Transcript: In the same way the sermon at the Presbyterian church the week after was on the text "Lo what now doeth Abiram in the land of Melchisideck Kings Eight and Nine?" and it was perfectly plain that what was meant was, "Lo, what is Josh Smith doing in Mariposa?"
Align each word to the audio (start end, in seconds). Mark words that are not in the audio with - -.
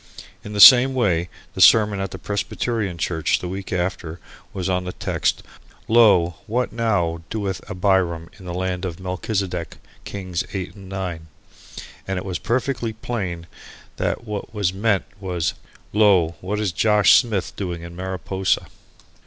In 0.43 0.53
the 0.53 0.59
same 0.59 0.95
way 0.95 1.29
the 1.53 1.61
sermon 1.61 1.99
at 1.99 2.09
the 2.09 2.17
Presbyterian 2.17 2.97
church 2.97 3.37
the 3.37 3.47
week 3.47 3.71
after 3.71 4.19
was 4.51 4.67
on 4.67 4.83
the 4.85 4.93
text 4.93 5.43
"Lo 5.87 6.37
what 6.47 6.73
now 6.73 7.21
doeth 7.29 7.61
Abiram 7.69 8.27
in 8.39 8.45
the 8.45 8.53
land 8.55 8.83
of 8.83 8.97
Melchisideck 8.99 9.77
Kings 10.03 10.43
Eight 10.53 10.73
and 10.73 10.89
Nine?" 10.89 11.27
and 12.07 12.17
it 12.17 12.25
was 12.25 12.39
perfectly 12.39 12.93
plain 12.93 13.45
that 13.97 14.23
what 14.23 14.55
was 14.55 14.73
meant 14.73 15.05
was, 15.19 15.53
"Lo, 15.93 16.33
what 16.41 16.59
is 16.59 16.71
Josh 16.71 17.13
Smith 17.13 17.53
doing 17.55 17.83
in 17.83 17.95
Mariposa?" 17.95 18.65